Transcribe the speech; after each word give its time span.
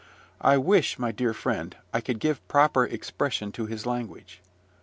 I 0.41 0.57
wish, 0.57 0.97
my 0.97 1.11
dear 1.11 1.31
friend, 1.31 1.77
I 1.93 2.01
could 2.01 2.17
give 2.17 2.45
proper 2.47 2.85
expression 2.85 3.51
to 3.51 3.67
his 3.67 3.85
language. 3.85 4.41